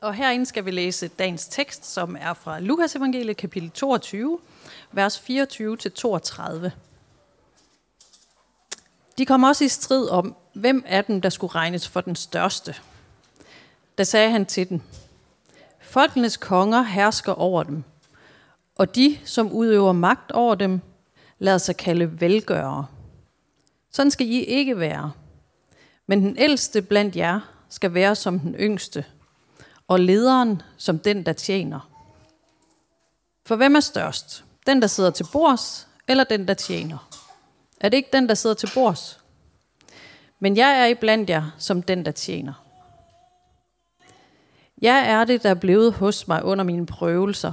[0.00, 4.38] Og herinde skal vi læse dagens tekst, som er fra Lukas evangeliet kapitel 22,
[4.92, 6.70] vers 24-32.
[9.18, 12.74] De kom også i strid om, hvem af dem, der skulle regnes for den største.
[13.98, 14.80] Da sagde han til dem,
[15.80, 17.84] Folkenes konger hersker over dem,
[18.76, 20.80] og de, som udøver magt over dem,
[21.38, 22.86] lader sig kalde velgørere.
[23.90, 25.12] Sådan skal I ikke være.
[26.06, 29.04] Men den ældste blandt jer skal være som den yngste,
[29.90, 31.90] og lederen som den, der tjener.
[33.46, 34.44] For hvem er størst?
[34.66, 37.08] Den, der sidder til bords, eller den, der tjener?
[37.80, 39.20] Er det ikke den, der sidder til bords?
[40.40, 42.52] Men jeg er i blandt jer som den, der tjener.
[44.82, 47.52] Jeg er det, der er blevet hos mig under mine prøvelser.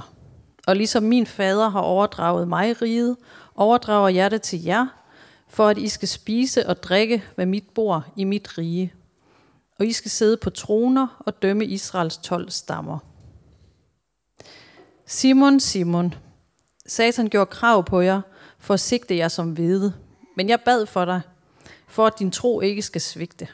[0.66, 3.16] Og ligesom min fader har overdraget mig riget,
[3.54, 4.86] overdrager jeg det til jer,
[5.48, 8.92] for at I skal spise og drikke ved mit bord i mit rige.
[9.78, 12.98] Og I skal sidde på troner og dømme Israels 12 stammer.
[15.06, 16.14] Simon, Simon,
[16.86, 18.20] Satan gjorde krav på jer
[18.58, 19.94] for at sigte jer som hvide,
[20.36, 21.20] men jeg bad for dig,
[21.86, 23.48] for at din tro ikke skal svigte.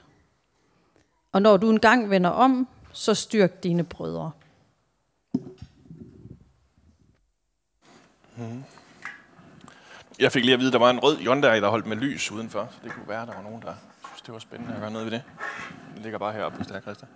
[1.32, 4.30] Og når du engang vender om, så styrk dine brødre.
[8.36, 8.64] Mm.
[10.18, 12.30] Jeg fik lige at vide, at der var en rød Hyundai, der holdt med lys
[12.30, 12.68] udenfor.
[12.70, 13.74] Så det kunne være, at der var nogen, der
[14.06, 15.22] synes, det var spændende at gøre noget ved det.
[15.94, 17.06] Det ligger bare heroppe, hvis det er, Christa.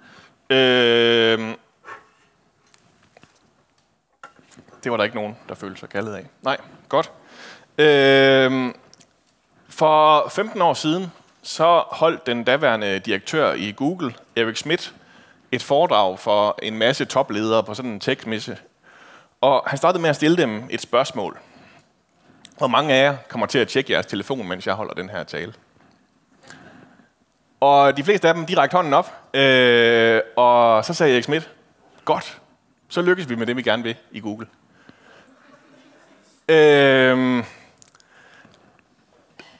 [0.51, 1.55] Øh,
[4.85, 6.27] det var der ikke nogen, der følte sig kaldet af.
[6.43, 6.57] Nej,
[6.89, 7.13] godt.
[7.79, 8.75] Øh,
[9.69, 11.13] for 15 år siden,
[11.43, 14.95] så holdt den daværende direktør i Google, Erik Schmidt,
[15.53, 18.57] et foredrag for en masse topledere på sådan en tech
[19.41, 21.39] Og han startede med at stille dem et spørgsmål.
[22.59, 25.25] Hvor mange af jer kommer til at tjekke jeres telefon, mens jeg holder den her
[25.25, 25.53] tale?
[27.61, 29.13] Og de fleste af dem direkte hånden op.
[29.35, 31.51] Øh, og så sagde Erik Schmidt,
[32.05, 32.41] godt,
[32.89, 34.47] så lykkes vi med det, vi gerne vil i Google.
[36.49, 37.45] Øh,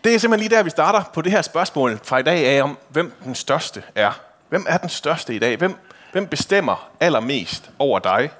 [0.05, 2.63] det er simpelthen lige der, vi starter på det her spørgsmål fra i dag af
[2.63, 4.21] om, hvem den største er.
[4.49, 5.57] Hvem er den største i dag?
[5.57, 5.77] Hvem,
[6.13, 8.31] hvem bestemmer allermest over dig?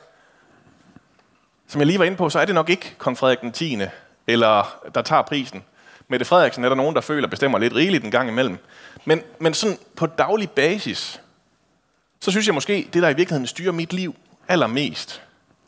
[1.69, 3.79] Som jeg lige var inde på, så er det nok ikke kong Frederik den 10.,
[4.27, 5.65] eller der tager prisen.
[6.09, 8.59] Mette Frederiksen er der nogen, der føler bestemmer lidt rigeligt en gang imellem.
[9.05, 11.21] Men, men sådan på daglig basis,
[12.21, 14.15] så synes jeg måske, det der i virkeligheden styrer mit liv
[14.49, 15.23] allermest,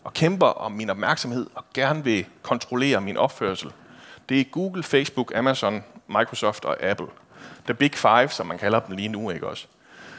[0.05, 3.71] og kæmper om min opmærksomhed, og gerne vil kontrollere min opførsel,
[4.29, 7.07] det er Google, Facebook, Amazon, Microsoft og Apple.
[7.65, 9.67] The Big Five, som man kalder dem lige nu, ikke også?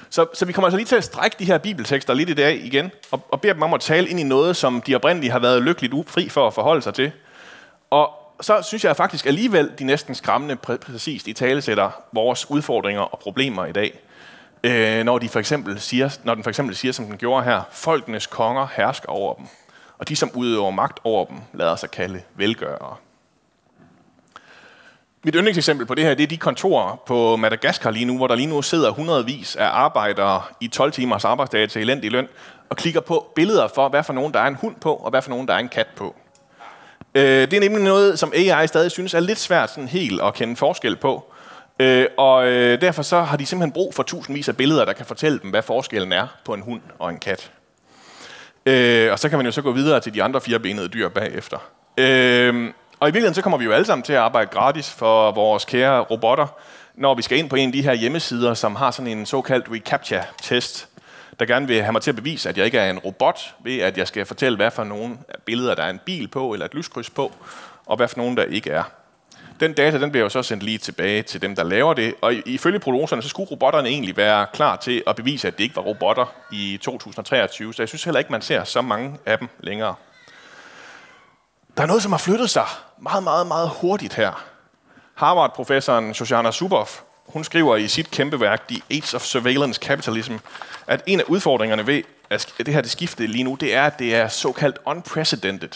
[0.09, 2.65] Så, så vi kommer altså lige til at strække de her bibeltekster lidt i dag
[2.65, 5.39] igen, og, og beder dem om at tale ind i noget, som de oprindeligt har
[5.39, 7.11] været lykkeligt ufri for at forholde sig til.
[7.89, 12.49] Og så synes jeg faktisk alligevel, de næsten skræmmende præ- præcist i tale sætter vores
[12.49, 13.99] udfordringer og problemer i dag.
[14.63, 17.61] Øh, når, de for eksempel siger, når den for eksempel siger, som den gjorde her,
[17.71, 19.45] folkenes konger hersker over dem,
[19.97, 22.95] og de, som udøver magt over dem, lader sig kalde velgørere.
[25.23, 28.35] Mit yndlingseksempel på det her, det er de kontorer på Madagaskar lige nu, hvor der
[28.35, 32.27] lige nu sidder hundredvis af arbejdere i 12 timers arbejdsdag til elendig løn,
[32.69, 35.21] og klikker på billeder for, hvad for nogen der er en hund på, og hvad
[35.21, 36.15] for nogen der er en kat på.
[37.15, 40.33] Øh, det er nemlig noget, som AI stadig synes er lidt svært sådan helt at
[40.33, 41.33] kende forskel på.
[41.79, 45.05] Øh, og øh, derfor så har de simpelthen brug for tusindvis af billeder, der kan
[45.05, 47.51] fortælle dem, hvad forskellen er på en hund og en kat.
[48.65, 51.57] Øh, og så kan man jo så gå videre til de andre firebenede dyr bagefter.
[51.97, 55.31] Øh, og i virkeligheden så kommer vi jo alle sammen til at arbejde gratis for
[55.31, 56.47] vores kære robotter,
[56.95, 59.65] når vi skal ind på en af de her hjemmesider, som har sådan en såkaldt
[59.71, 60.87] reCAPTCHA-test,
[61.41, 63.79] der gerne vil have mig til at bevise, at jeg ikke er en robot, ved
[63.79, 66.73] at jeg skal fortælle, hvad for nogle billeder, der er en bil på, eller et
[66.73, 67.31] lyskryds på,
[67.85, 68.83] og hvad for nogle, der ikke er.
[69.59, 72.33] Den data den bliver jo så sendt lige tilbage til dem, der laver det, og
[72.33, 75.81] ifølge prognoserne, så skulle robotterne egentlig være klar til at bevise, at det ikke var
[75.81, 79.95] robotter i 2023, så jeg synes heller ikke, man ser så mange af dem længere.
[81.77, 82.65] Der er noget, som har flyttet sig
[82.97, 84.43] meget, meget, meget hurtigt her.
[85.13, 87.01] Harvard-professoren Shoshana Zuboff,
[87.33, 90.33] hun skriver i sit kæmpe værk, The Age of Surveillance Capitalism,
[90.87, 93.99] at en af udfordringerne ved at det her det skifte lige nu, det er, at
[93.99, 95.69] det er såkaldt unprecedented.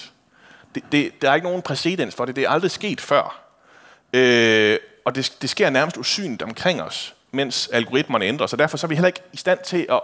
[0.75, 2.35] Det, det, der er ikke nogen præcedens for det.
[2.35, 3.41] Det er aldrig sket før.
[4.13, 8.59] Øh, og det, det sker nærmest usynligt omkring os, mens algoritmerne ændrer sig.
[8.59, 9.99] Derfor så er vi heller ikke i stand til at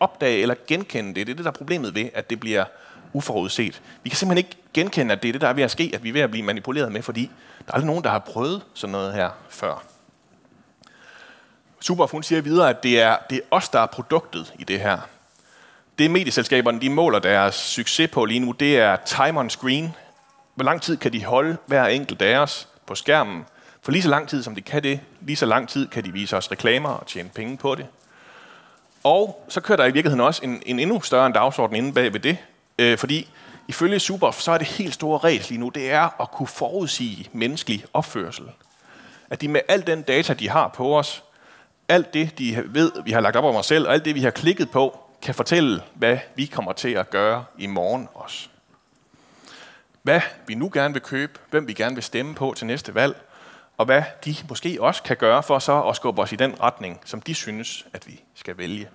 [0.00, 1.26] opdage eller genkende det.
[1.26, 2.64] Det er det, der er problemet ved, at det bliver
[3.12, 3.82] uforudset.
[4.02, 6.04] Vi kan simpelthen ikke genkende, at det er det, der er ved at ske, at
[6.04, 8.62] vi er ved at blive manipuleret med, fordi der er aldrig nogen, der har prøvet
[8.74, 9.93] sådan noget her før.
[11.86, 14.80] Super, hun siger videre, at det er, det er os, der er produktet i det
[14.80, 14.98] her.
[15.98, 19.94] Det medieselskaberne de måler deres succes på lige nu, det er time on screen.
[20.54, 23.44] Hvor lang tid kan de holde hver enkelt deres på skærmen?
[23.82, 26.12] For lige så lang tid, som de kan det, lige så lang tid kan de
[26.12, 27.86] vise os reklamer og tjene penge på det.
[29.02, 32.20] Og så kører der i virkeligheden også en, en endnu større dagsorden inde bag ved
[32.20, 32.38] det,
[32.78, 33.28] øh, fordi
[33.68, 37.28] ifølge Suboff, så er det helt store regel lige nu, det er at kunne forudsige
[37.32, 38.44] menneskelig opførsel.
[39.30, 41.23] At de med al den data, de har på os,
[41.88, 44.20] alt det, de ved, vi har lagt op om os selv, og alt det, vi
[44.20, 48.48] har klikket på, kan fortælle, hvad vi kommer til at gøre i morgen også.
[50.02, 53.16] Hvad vi nu gerne vil købe, hvem vi gerne vil stemme på til næste valg,
[53.76, 57.00] og hvad de måske også kan gøre for så at skubbe os i den retning,
[57.04, 58.88] som de synes, at vi skal vælge.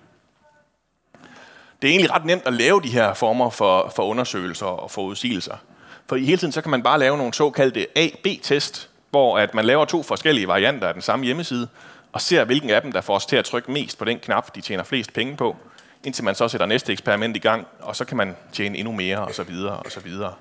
[1.82, 5.56] Det er egentlig ret nemt at lave de her former for, for undersøgelser og forudsigelser.
[6.06, 9.64] For i hele tiden så kan man bare lave nogle såkaldte A-B-test, hvor at man
[9.64, 11.68] laver to forskellige varianter af den samme hjemmeside,
[12.12, 14.54] og ser, hvilken af dem, der får os til at trykke mest på den knap,
[14.54, 15.56] de tjener flest penge på,
[16.04, 19.18] indtil man så sætter næste eksperiment i gang, og så kan man tjene endnu mere,
[19.18, 20.34] og så videre, og så videre.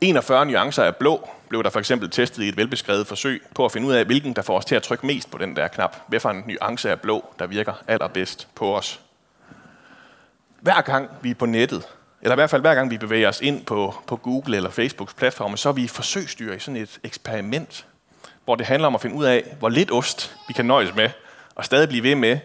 [0.00, 3.72] 41 nuancer af blå blev der for eksempel testet i et velbeskrevet forsøg på at
[3.72, 5.96] finde ud af, hvilken der får os til at trykke mest på den der knap.
[6.06, 9.00] Hvad for en nuance af blå, der virker allerbedst på os.
[10.60, 11.88] Hver gang vi er på nettet,
[12.22, 15.14] eller i hvert fald hver gang vi bevæger os ind på, på Google eller Facebooks
[15.14, 17.86] platforme, så er vi forsøgsdyr i sådan et eksperiment,
[18.44, 21.10] hvor det handler om at finde ud af, hvor lidt ost vi kan nøjes med,
[21.54, 22.38] og stadig blive ved med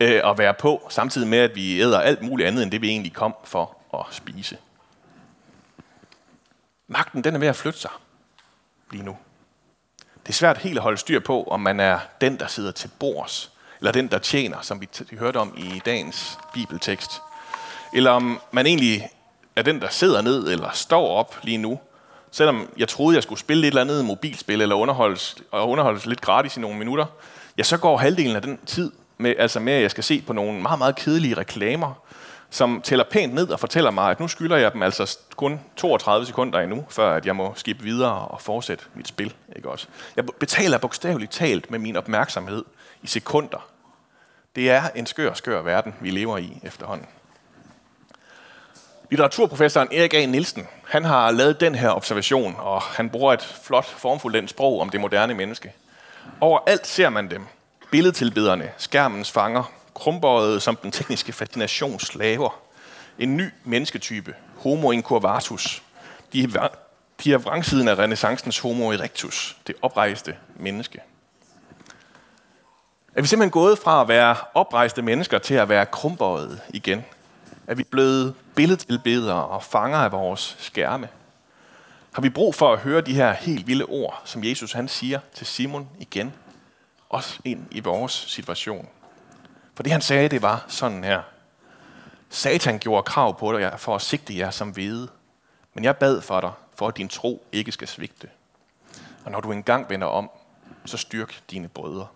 [0.00, 2.88] øh, at være på, samtidig med, at vi æder alt muligt andet, end det vi
[2.88, 4.56] egentlig kom for at spise.
[6.88, 7.90] Magten den er ved at flytte sig
[8.90, 9.16] lige nu.
[10.22, 12.90] Det er svært helt at holde styr på, om man er den, der sidder til
[12.98, 14.88] bords, eller den, der tjener, som vi
[15.18, 17.10] hørte om i dagens bibeltekst.
[17.94, 19.08] Eller om man egentlig
[19.56, 21.80] er den, der sidder ned eller står op lige nu,
[22.30, 26.20] selvom jeg troede, jeg skulle spille et eller andet mobilspil eller underholdes, og underholdes lidt
[26.20, 27.06] gratis i nogle minutter,
[27.58, 30.32] ja, så går halvdelen af den tid med, altså med, at jeg skal se på
[30.32, 31.92] nogle meget, meget kedelige reklamer,
[32.50, 36.26] som tæller pænt ned og fortæller mig, at nu skylder jeg dem altså kun 32
[36.26, 39.34] sekunder endnu, før at jeg må skifte videre og fortsætte mit spil.
[39.56, 39.86] Ikke også?
[40.16, 42.64] Jeg betaler bogstaveligt talt med min opmærksomhed
[43.02, 43.66] i sekunder.
[44.56, 47.06] Det er en skør, skør verden, vi lever i efterhånden.
[49.10, 50.26] Litteraturprofessoren Erik A.
[50.26, 54.90] Nielsen, han har lavet den her observation, og han bruger et flot, formfuldt sprog om
[54.90, 55.72] det moderne menneske.
[56.40, 57.46] Overalt ser man dem.
[57.90, 62.60] Billedtilbederne, skærmens fanger, krumbøjet som den tekniske fascinations slaver.
[63.18, 65.82] En ny mennesketype, homo incurvatus.
[66.32, 66.68] De er,
[67.24, 71.00] de er vrangsiden af renaissancens homo erectus, det oprejste menneske.
[73.14, 77.04] Er vi simpelthen gået fra at være oprejste mennesker til at være krumbøjet igen?
[77.66, 81.08] Er vi blevet billedtilbedere og fanger af vores skærme?
[82.12, 85.20] Har vi brug for at høre de her helt vilde ord, som Jesus han siger
[85.34, 86.32] til Simon igen?
[87.08, 88.88] Også ind i vores situation.
[89.74, 91.22] For det han sagde, det var sådan her.
[92.30, 95.08] Satan gjorde krav på dig for at sigte jer som hvede.
[95.74, 98.28] Men jeg bad for dig, for at din tro ikke skal svigte.
[99.24, 100.30] Og når du engang vender om,
[100.84, 102.06] så styrk dine brødre.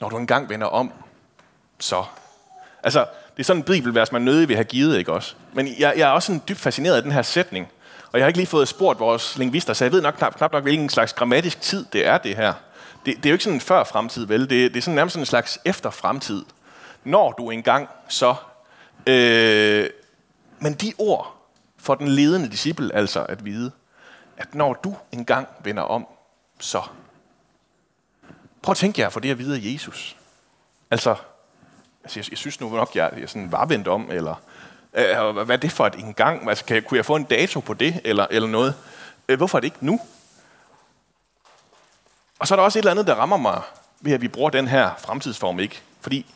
[0.00, 0.92] Når du engang vender om,
[1.78, 2.04] så.
[2.86, 3.06] Altså,
[3.36, 5.34] det er sådan en bibelvers, man nødig vil have givet, ikke også?
[5.52, 7.68] Men jeg, jeg er også sådan dybt fascineret af den her sætning.
[8.12, 10.52] Og jeg har ikke lige fået spurgt vores lingvister, så jeg ved nok knap, knap
[10.52, 12.52] nok, hvilken slags grammatisk tid det er, det her
[13.06, 14.40] det, det er jo ikke sådan en før fremtid, vel?
[14.40, 16.44] Det, det er sådan nærmest sådan en slags efter fremtid.
[17.04, 18.34] Når du engang så...
[19.06, 19.90] Øh,
[20.58, 23.70] men de ord for den ledende disciple altså at vide,
[24.36, 26.06] at når du engang vender om,
[26.60, 26.82] så...
[28.62, 30.16] Prøv at tænke jer for det at vide af Jesus.
[30.90, 31.16] Altså,
[32.06, 34.34] altså jeg, jeg synes nu nok, jeg, jeg sådan var vendt om, eller
[34.94, 36.48] øh, hvad er det for et engang?
[36.48, 38.74] Altså, kan, kunne jeg få en dato på det, eller, eller noget?
[39.28, 40.00] Øh, hvorfor er det ikke nu?
[42.38, 43.62] Og så er der også et eller andet, der rammer mig
[44.00, 45.82] ved, at vi bruger den her fremtidsform ikke.
[46.00, 46.26] Fordi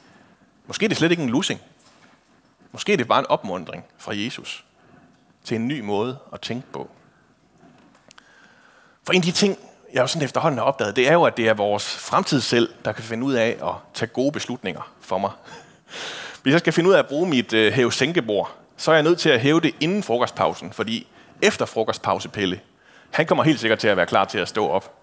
[0.67, 1.61] måske er det slet ikke en lussing.
[2.73, 4.65] Måske er det bare en opmundring fra Jesus
[5.45, 6.91] til en ny måde at tænke på.
[9.05, 9.59] For en af de ting,
[9.93, 12.75] jeg jo sådan efterhånden har opdaget, det er jo, at det er vores fremtid selv,
[12.85, 15.31] der kan finde ud af at tage gode beslutninger for mig.
[16.43, 19.19] Hvis jeg skal finde ud af at bruge mit øh, hæve-sænkebord, så er jeg nødt
[19.19, 21.07] til at hæve det inden frokostpausen, fordi
[21.43, 22.61] efter frokostpausepille,
[23.11, 24.95] han kommer helt sikkert til at være klar til at stå op.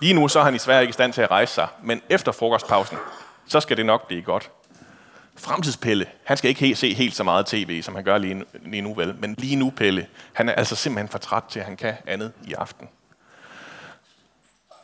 [0.00, 2.02] Lige nu så er han i Sverige ikke i stand til at rejse sig, men
[2.08, 2.96] efter frokostpausen,
[3.46, 4.50] så skal det nok blive godt.
[5.36, 8.44] Fremtidspille, han skal ikke helt se helt så meget tv, som han gør lige nu,
[8.64, 11.66] lige nu vel, men lige nu Pelle, han er altså simpelthen for træt til, at
[11.66, 12.88] han kan andet i aften.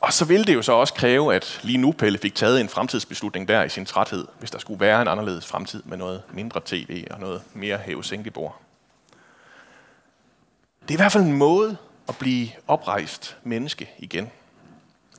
[0.09, 2.69] Og så ville det jo så også kræve, at lige nu Pelle fik taget en
[2.69, 6.61] fremtidsbeslutning der i sin træthed, hvis der skulle være en anderledes fremtid med noget mindre
[6.65, 8.61] tv og noget mere hævesænkebord.
[10.83, 11.77] Det er i hvert fald en måde
[12.09, 14.31] at blive oprejst menneske igen.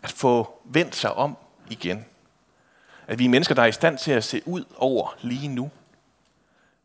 [0.03, 1.37] At få vendt sig om
[1.69, 2.05] igen.
[3.07, 5.71] At vi er mennesker, der er i stand til at se ud over lige nu.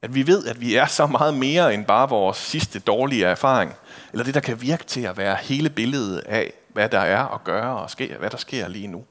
[0.02, 3.74] At vi ved, at vi er så meget mere end bare vores sidste dårlige erfaring.
[4.12, 7.44] Eller det, der kan virke til at være hele billedet af, hvad der er at
[7.44, 9.04] gøre og ske, hvad der sker lige nu.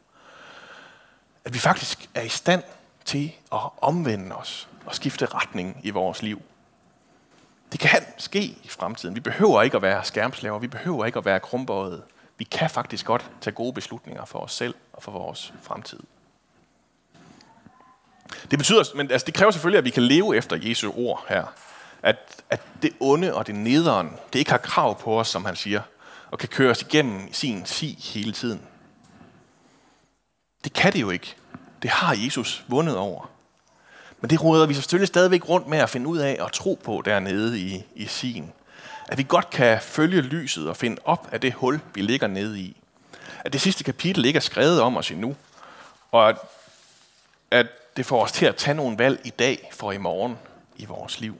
[1.45, 2.63] At vi faktisk er i stand
[3.05, 6.41] til at omvende os og skifte retning i vores liv.
[7.71, 9.15] Det kan ske i fremtiden.
[9.15, 10.59] Vi behøver ikke at være skærmslaver.
[10.59, 12.03] Vi behøver ikke at være krumbøjet.
[12.37, 15.99] Vi kan faktisk godt tage gode beslutninger for os selv og for vores fremtid.
[18.51, 21.45] Det betyder, men altså, det kræver selvfølgelig, at vi kan leve efter Jesu ord her.
[22.01, 25.55] At, at det onde og det nederen, det ikke har krav på os, som han
[25.55, 25.81] siger,
[26.33, 28.61] og kan køres igennem sin si hele tiden.
[30.63, 31.35] Det kan det jo ikke.
[31.81, 33.29] Det har Jesus vundet over.
[34.21, 37.01] Men det råder vi selvfølgelig stadigvæk rundt med at finde ud af og tro på
[37.05, 38.51] dernede i, i sin.
[39.07, 42.59] At vi godt kan følge lyset og finde op af det hul, vi ligger nede
[42.59, 42.77] i.
[43.45, 45.35] At det sidste kapitel ikke er skrevet om os endnu.
[46.11, 46.37] Og at,
[47.51, 50.37] at det får os til at tage nogle valg i dag for i morgen
[50.75, 51.37] i vores liv.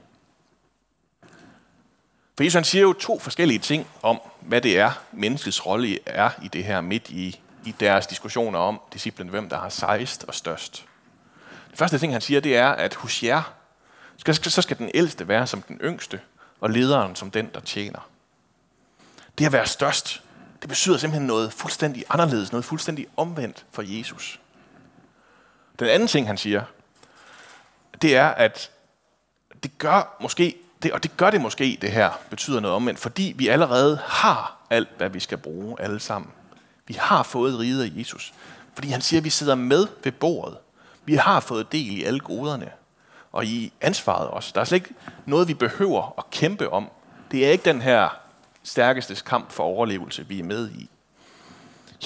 [2.36, 6.48] For Jesus siger jo to forskellige ting om, hvad det er, menneskets rolle er i
[6.48, 10.84] det her midt i, i deres diskussioner om disciplen, hvem der har sejst og størst.
[11.70, 13.54] Det første ting, han siger, det er, at hos jer,
[14.42, 16.20] så skal den ældste være som den yngste,
[16.60, 18.08] og lederen som den, der tjener.
[19.38, 20.22] Det at være størst,
[20.60, 24.40] det betyder simpelthen noget fuldstændig anderledes, noget fuldstændig omvendt for Jesus.
[25.78, 26.62] Den anden ting, han siger,
[28.02, 28.70] det er, at
[29.62, 33.34] det gør måske, det, og det gør det måske, det her betyder noget omvendt, fordi
[33.36, 36.30] vi allerede har alt, hvad vi skal bruge alle sammen.
[36.86, 38.34] Vi har fået riget af Jesus.
[38.74, 40.56] Fordi han siger, at vi sidder med ved bordet.
[41.04, 42.70] Vi har fået del i alle goderne.
[43.32, 44.52] Og i ansvaret også.
[44.54, 44.94] Der er slet ikke
[45.26, 46.90] noget, vi behøver at kæmpe om.
[47.30, 48.08] Det er ikke den her
[48.62, 50.90] stærkeste kamp for overlevelse, vi er med i.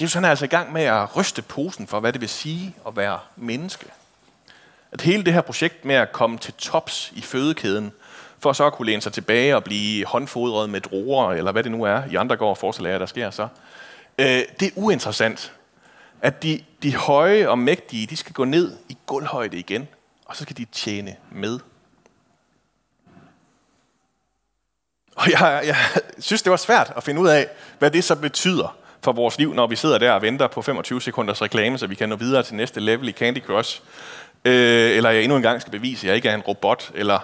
[0.01, 2.75] Jesus han er altså i gang med at ryste posen for, hvad det vil sige
[2.87, 3.85] at være menneske.
[4.91, 7.91] At hele det her projekt med at komme til tops i fødekæden,
[8.39, 11.71] for så at kunne læne sig tilbage og blive håndfodret med droger, eller hvad det
[11.71, 13.47] nu er, i andre går forslager, der sker så,
[14.17, 15.53] øh, det er uinteressant.
[16.21, 19.87] At de, de høje og mægtige, de skal gå ned i gulvhøjde igen,
[20.25, 21.59] og så skal de tjene med.
[25.15, 25.75] Og jeg, jeg
[26.19, 27.47] synes, det var svært at finde ud af,
[27.79, 31.01] hvad det så betyder for vores liv, når vi sidder der og venter på 25
[31.01, 33.81] sekunders reklame, så vi kan nå videre til næste level i Candy Crush.
[34.45, 37.19] Øh, eller jeg endnu en gang skal bevise, at jeg ikke er en robot, eller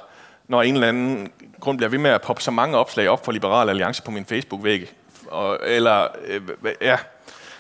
[0.47, 3.31] når en eller anden grund bliver ved med at poppe så mange opslag op for
[3.31, 4.93] Liberal Alliance på min Facebook-væg.
[5.27, 6.41] Og, eller, øh,
[6.81, 6.97] ja.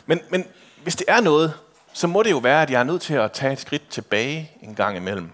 [0.05, 0.45] Men, men
[0.83, 1.53] hvis det er noget,
[1.93, 4.51] så må det jo være, at jeg er nødt til at tage et skridt tilbage
[4.61, 5.29] en gang imellem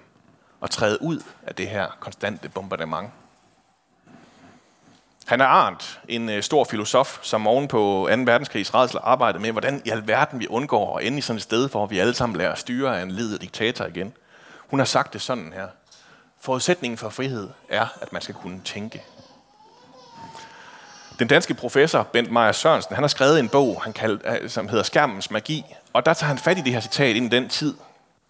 [0.60, 3.10] og træde ud af det her konstante bombardement.
[5.25, 8.15] Han er Arndt, en øh, stor filosof, som oven på 2.
[8.25, 11.70] verdenskrigs redsel arbejdede med, hvordan i alverden vi undgår at ende i sådan et sted,
[11.70, 14.13] hvor vi alle sammen lærer at styre af en ledet diktator igen.
[14.58, 15.67] Hun har sagt det sådan her.
[16.41, 19.03] Forudsætningen for frihed er, at man skal kunne tænke.
[21.19, 24.67] Den danske professor Bent Meyer Sørensen, han har skrevet en bog, han kaldt, øh, som
[24.67, 27.50] hedder Skærmens Magi, og der tager han fat i det her citat ind i den
[27.50, 27.77] tid,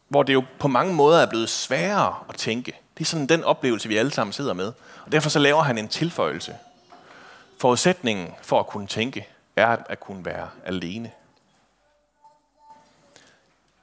[0.08, 2.80] hvor det jo på mange måder er blevet sværere at tænke.
[2.98, 4.72] Det er sådan den oplevelse, vi alle sammen sidder med.
[5.06, 6.56] Og derfor så laver han en tilføjelse.
[7.58, 11.12] Forudsætningen for at kunne tænke er at kunne være alene.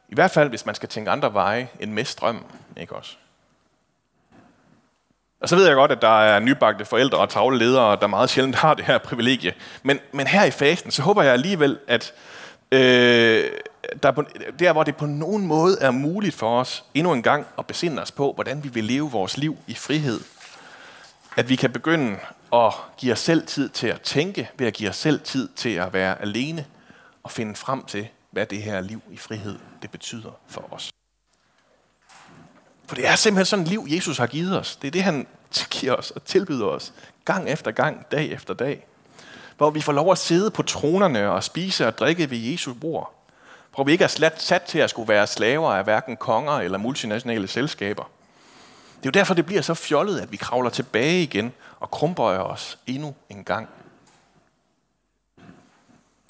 [0.09, 2.45] I hvert fald, hvis man skal tænke andre veje end med strøm,
[2.77, 3.17] ikke også?
[5.41, 8.31] Og så ved jeg godt, at der er nybagte forældre og travle ledere, der meget
[8.31, 9.55] sjældent har det her privilegie.
[9.83, 12.13] Men, men her i fasen, så håber jeg alligevel, at
[12.73, 13.45] øh,
[14.03, 14.25] der, på,
[14.59, 18.03] der hvor det på nogen måde er muligt for os endnu en gang at besinde
[18.03, 20.21] os på, hvordan vi vil leve vores liv i frihed.
[21.37, 22.17] At vi kan begynde
[22.53, 25.75] at give os selv tid til at tænke, ved at give os selv tid til
[25.75, 26.67] at være alene
[27.23, 30.91] og finde frem til, hvad det her liv i frihed det betyder for os.
[32.89, 34.77] For det er simpelthen sådan et liv, Jesus har givet os.
[34.77, 35.27] Det er det, han
[35.71, 36.93] giver os og tilbyder os
[37.25, 38.87] gang efter gang, dag efter dag.
[39.57, 43.15] Hvor vi får lov at sidde på tronerne og spise og drikke ved Jesu bord.
[43.75, 46.79] Hvor vi ikke er slat sat til at skulle være slaver af hverken konger eller
[46.79, 48.05] multinationale selskaber.
[48.97, 52.41] Det er jo derfor, det bliver så fjollet, at vi kravler tilbage igen og krumbøjer
[52.41, 53.69] os endnu en gang.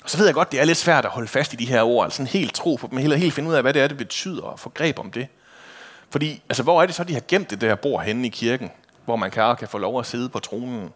[0.05, 1.83] Og så ved jeg godt, det er lidt svært at holde fast i de her
[1.83, 3.97] ord, altså helt tro på dem, helt, helt finde ud af, hvad det er, det
[3.97, 5.29] betyder, og få greb om det.
[6.11, 8.71] Fordi, altså, hvor er det så, de har gemt det der bord henne i kirken,
[9.05, 10.93] hvor man kan, kan få lov at sidde på tronen?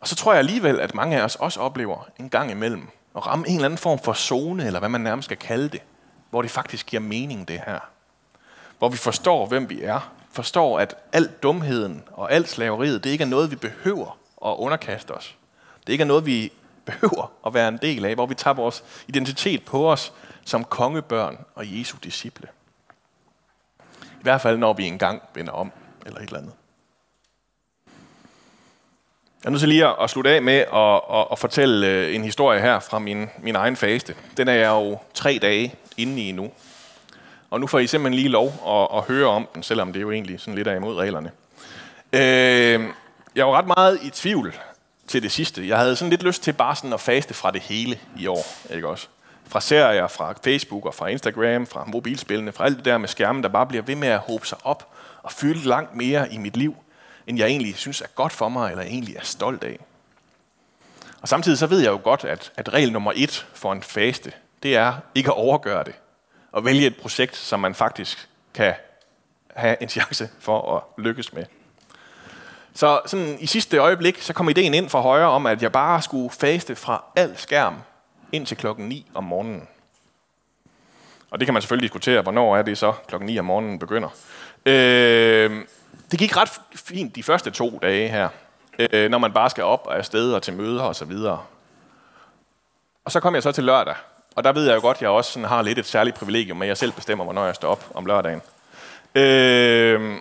[0.00, 3.26] Og så tror jeg alligevel, at mange af os også oplever en gang imellem at
[3.26, 5.82] ramme en eller anden form for zone, eller hvad man nærmest skal kalde det,
[6.30, 7.78] hvor det faktisk giver mening, det her.
[8.78, 13.24] Hvor vi forstår, hvem vi er, forstår, at al dumheden og alt slaveriet, det ikke
[13.24, 15.36] er noget, vi behøver at underkaste os.
[15.86, 16.52] Det ikke er noget, vi
[16.86, 20.12] behøver at være en del af, hvor vi tager vores identitet på os
[20.44, 22.48] som kongebørn og Jesu disciple.
[24.20, 25.72] I hvert fald, når vi engang vender om,
[26.06, 26.52] eller et eller andet.
[29.44, 32.24] Jeg er nødt til lige at slutte af med at, at, at fortælle øh, en
[32.24, 34.14] historie her fra min, min egen faste.
[34.36, 36.50] Den er jeg jo tre dage inde i nu.
[37.50, 40.10] Og nu får I simpelthen lige lov at, at høre om den, selvom det jo
[40.10, 41.30] egentlig sådan lidt er imod reglerne.
[42.12, 42.90] Øh,
[43.34, 44.54] jeg var ret meget i tvivl
[45.08, 45.68] til det sidste.
[45.68, 48.46] Jeg havde sådan lidt lyst til bare sådan at faste fra det hele i år,
[48.74, 49.08] ikke også?
[49.48, 53.42] Fra serier, fra Facebook og fra Instagram, fra mobilspillene, fra alt det der med skærmen,
[53.42, 54.88] der bare bliver ved med at håbe sig op
[55.22, 56.76] og fylde langt mere i mit liv,
[57.26, 59.78] end jeg egentlig synes er godt for mig, eller egentlig er stolt af.
[61.22, 64.32] Og samtidig så ved jeg jo godt, at, at regel nummer et for en faste,
[64.62, 65.94] det er ikke at overgøre det.
[66.52, 68.74] Og vælge et projekt, som man faktisk kan
[69.54, 71.44] have en chance for at lykkes med.
[72.74, 76.02] Så sådan i sidste øjeblik, så kom ideen ind fra højre om, at jeg bare
[76.02, 77.74] skulle faste fra al skærm
[78.36, 79.68] indtil klokken 9 om morgenen.
[81.30, 84.08] Og det kan man selvfølgelig diskutere, hvornår er det så klokken 9 om morgenen begynder.
[84.66, 85.64] Øh,
[86.10, 88.28] det gik ret fint de første to dage her,
[88.78, 91.42] øh, når man bare skal op og afsted og til møder og så videre.
[93.04, 93.94] Og så kom jeg så til lørdag,
[94.36, 96.62] og der ved jeg jo godt, at jeg også sådan har lidt et særligt privilegium
[96.62, 98.42] at jeg selv bestemmer, hvornår jeg står op om lørdagen.
[99.14, 100.18] Øh,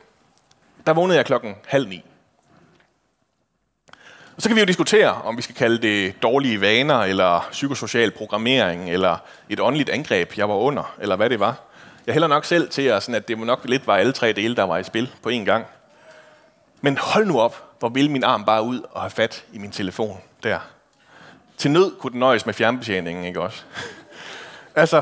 [0.85, 2.03] der vågnede jeg klokken halv ni.
[4.35, 8.11] Og så kan vi jo diskutere, om vi skal kalde det dårlige vaner, eller psykosocial
[8.11, 9.17] programmering, eller
[9.49, 11.55] et åndeligt angreb, jeg var under, eller hvad det var.
[12.07, 14.55] Jeg hælder nok selv til, at, sådan, at det nok lidt var alle tre dele,
[14.55, 15.65] der var i spil på én gang.
[16.81, 19.71] Men hold nu op, hvor vil min arm bare ud og have fat i min
[19.71, 20.59] telefon der.
[21.57, 23.63] Til nød kunne den nøjes med fjernbetjeningen, ikke også?
[24.75, 25.01] altså,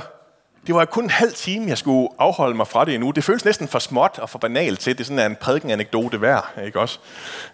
[0.68, 3.12] det var kun en halv time, jeg skulle afholde mig fra det endnu.
[3.12, 6.54] Det føles næsten for småt og for banalt til, det er sådan en prædiken-anekdote værd,
[6.66, 7.00] ikke også?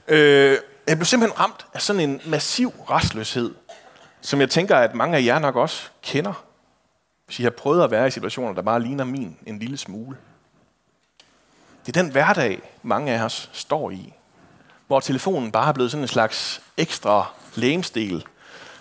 [0.08, 0.58] Øh,
[0.88, 3.56] jeg blev simpelthen ramt af sådan en massiv restløshed,
[4.22, 6.44] som jeg tænker, at mange af jer nok også kender,
[7.26, 10.18] hvis I har prøvet at være i situationer, der bare ligner min en lille smule.
[11.86, 14.14] Det er den hverdag, mange af os står i,
[14.88, 18.26] hvor telefonen bare er blevet sådan en slags ekstra lægemstil,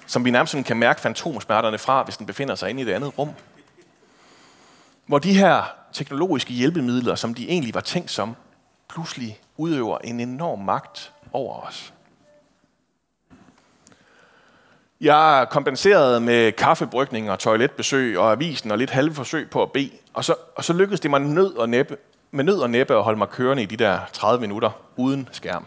[0.07, 3.19] som vi nærmest kan mærke fantomsmerterne fra, hvis den befinder sig inde i et andet
[3.19, 3.31] rum.
[5.07, 5.62] Hvor de her
[5.93, 8.37] teknologiske hjælpemidler, som de egentlig var tænkt som,
[8.88, 11.92] pludselig udøver en enorm magt over os.
[15.00, 19.91] Jeg kompenserede med kaffebrygning og toiletbesøg og avisen og lidt halve forsøg på at bede.
[20.14, 21.97] Og så, og så lykkedes det mig nød og næppe,
[22.30, 25.67] med nød og næppe at holde mig kørende i de der 30 minutter uden skærm.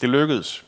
[0.00, 0.64] Det lykkedes.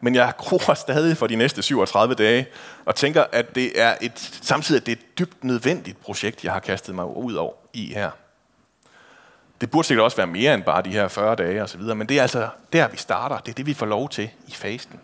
[0.00, 2.46] Men jeg gror stadig for de næste 37 dage,
[2.84, 6.52] og tænker, at det er et, samtidig at det er et dybt nødvendigt projekt, jeg
[6.52, 8.10] har kastet mig ud over i her.
[9.62, 12.18] Det burde sikkert også være mere end bare de her 40 dage osv., men det
[12.18, 13.38] er altså der, vi starter.
[13.38, 15.00] Det er det, vi får lov til i fasten.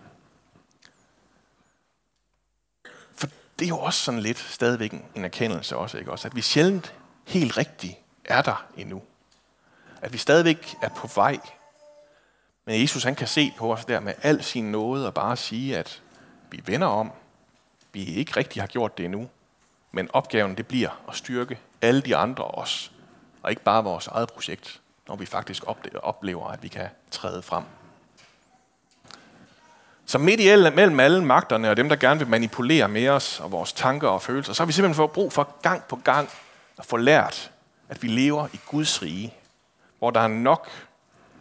[3.58, 6.28] det er jo også sådan lidt stadigvæk en erkendelse også, ikke også?
[6.28, 6.94] At vi sjældent
[7.26, 7.94] helt rigtigt
[8.24, 9.02] er der endnu.
[10.02, 11.38] At vi stadigvæk er på vej.
[12.64, 15.78] Men Jesus han kan se på os der med al sin nåde og bare sige,
[15.78, 16.02] at
[16.50, 17.12] vi vender om.
[17.92, 19.28] Vi ikke rigtig har gjort det endnu.
[19.92, 22.92] Men opgaven det bliver at styrke alle de andre os.
[23.42, 25.62] Og ikke bare vores eget projekt, når vi faktisk
[26.02, 27.64] oplever, at vi kan træde frem.
[30.06, 33.52] Så midt i mellem alle magterne og dem, der gerne vil manipulere med os og
[33.52, 36.30] vores tanker og følelser, så har vi simpelthen fået brug for gang på gang
[36.78, 37.50] at få lært,
[37.88, 39.34] at vi lever i Guds rige,
[39.98, 40.68] hvor der er nok,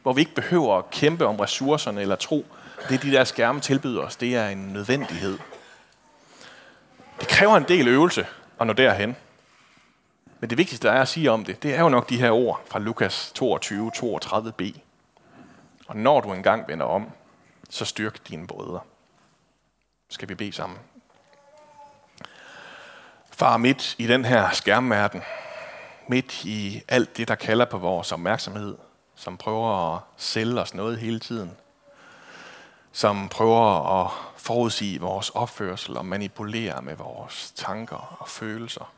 [0.03, 2.45] hvor vi ikke behøver at kæmpe om ressourcerne eller tro.
[2.89, 5.37] Det de der skærme tilbyder os, det er en nødvendighed.
[7.19, 8.27] Det kræver en del øvelse
[8.59, 9.15] at nå derhen.
[10.39, 12.31] Men det vigtigste, der er at sige om det, det er jo nok de her
[12.31, 14.79] ord fra Lukas 22, 32b.
[15.87, 17.09] Og når du engang vender om,
[17.69, 18.79] så styrk dine brødre.
[20.09, 20.79] Skal vi bede sammen?
[23.31, 25.21] Far, midt i den her skærmverden,
[26.07, 28.77] midt i alt det, der kalder på vores opmærksomhed,
[29.15, 31.51] som prøver at sælge os noget hele tiden,
[32.91, 38.91] som prøver at forudsige vores opførsel og manipulere med vores tanker og følelser.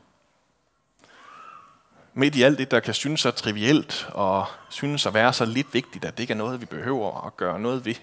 [2.14, 5.74] Midt i alt det, der kan synes så trivielt og synes at være så lidt
[5.74, 7.94] vigtigt, at det ikke er noget, vi behøver at gøre noget ved,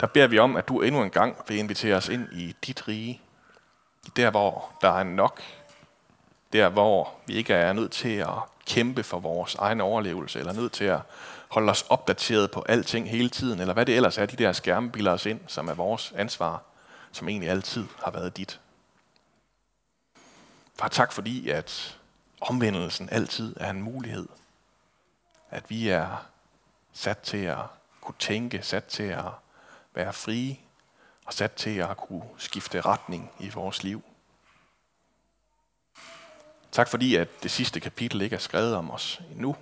[0.00, 2.88] der beder vi om, at du endnu en gang vil invitere os ind i dit
[2.88, 3.20] rige.
[4.16, 5.42] Der, hvor der er nok.
[6.52, 8.28] Der, hvor vi ikke er nødt til at
[8.66, 11.00] kæmpe for vores egen overlevelse, eller nødt til at
[11.48, 14.90] holde os opdateret på alting hele tiden, eller hvad det ellers er, de der skærme
[14.90, 16.62] bilder os ind, som er vores ansvar,
[17.12, 18.60] som egentlig altid har været dit.
[20.78, 21.98] Far, tak fordi, at
[22.40, 24.28] omvendelsen altid er en mulighed.
[25.50, 26.26] At vi er
[26.92, 27.58] sat til at
[28.00, 29.24] kunne tænke, sat til at
[29.94, 30.58] være frie
[31.26, 34.02] og sat til at kunne skifte retning i vores liv.
[36.72, 39.56] Tak fordi, at det sidste kapitel ikke er skrevet om os endnu.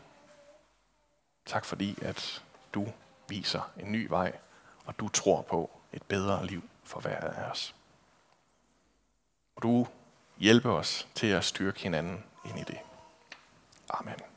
[1.47, 2.43] Tak fordi, at
[2.75, 2.87] du
[3.29, 4.33] viser en ny vej,
[4.87, 7.75] og du tror på et bedre liv for hver af os.
[9.57, 9.87] Og du
[10.39, 12.79] hjælper os til at styrke hinanden ind i det.
[13.89, 14.36] Amen.